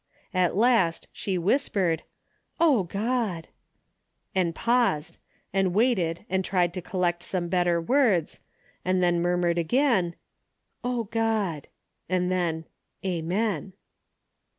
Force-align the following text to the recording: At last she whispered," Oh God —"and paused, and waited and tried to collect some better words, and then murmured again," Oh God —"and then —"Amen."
At 0.33 0.55
last 0.57 1.07
she 1.13 1.37
whispered," 1.37 2.01
Oh 2.59 2.85
God 2.85 3.49
—"and 4.33 4.55
paused, 4.55 5.19
and 5.53 5.75
waited 5.75 6.25
and 6.27 6.43
tried 6.43 6.73
to 6.73 6.81
collect 6.81 7.21
some 7.21 7.49
better 7.49 7.79
words, 7.79 8.41
and 8.83 9.03
then 9.03 9.21
murmured 9.21 9.59
again," 9.59 10.15
Oh 10.83 11.03
God 11.03 11.67
—"and 12.09 12.31
then 12.31 12.65
—"Amen." 13.05 13.73